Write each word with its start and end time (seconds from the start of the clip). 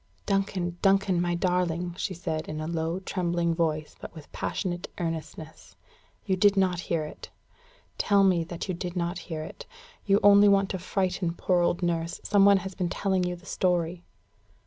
"Duncan, 0.25 0.79
Duncan, 0.81 1.21
my 1.21 1.35
darling!" 1.35 1.93
she 1.95 2.15
said, 2.15 2.47
in 2.49 2.59
a 2.59 2.65
low, 2.65 2.99
trembling 3.01 3.53
voice, 3.53 3.95
but 4.01 4.15
with 4.15 4.31
passionate 4.31 4.87
earnestness, 4.97 5.75
"you 6.25 6.35
did 6.35 6.57
not 6.57 6.79
hear 6.79 7.03
it? 7.05 7.29
Tell 7.99 8.23
me 8.23 8.43
that 8.45 8.67
you 8.67 8.73
did 8.73 8.95
not 8.95 9.19
hear 9.29 9.43
it! 9.43 9.67
You 10.07 10.19
only 10.23 10.47
want 10.49 10.71
to 10.71 10.79
frighten 10.79 11.35
poor 11.35 11.61
old 11.61 11.83
nurse: 11.83 12.19
some 12.23 12.45
one 12.45 12.57
has 12.65 12.73
been 12.73 12.89
telling 12.89 13.25
you 13.25 13.35
the 13.35 13.45
story!" 13.45 14.03